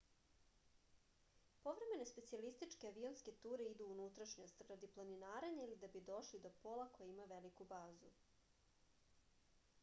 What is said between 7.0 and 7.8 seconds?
ima veliku